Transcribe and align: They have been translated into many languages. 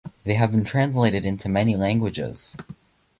They 0.23 0.33
have 0.33 0.49
been 0.49 0.63
translated 0.63 1.25
into 1.25 1.47
many 1.47 1.75
languages. 1.75 2.57